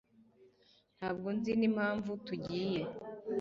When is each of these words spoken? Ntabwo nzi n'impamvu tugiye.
Ntabwo 0.97 1.27
nzi 1.37 1.51
n'impamvu 1.59 2.11
tugiye. 2.25 2.81